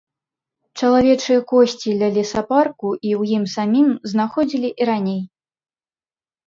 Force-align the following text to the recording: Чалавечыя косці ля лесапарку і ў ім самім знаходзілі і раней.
Чалавечыя 0.79 1.41
косці 1.51 1.89
ля 1.99 2.09
лесапарку 2.17 2.89
і 2.99 3.09
ў 3.19 3.41
ім 3.41 3.45
самім 3.55 3.87
знаходзілі 4.15 4.69
і 4.83 4.91
раней. 4.95 5.21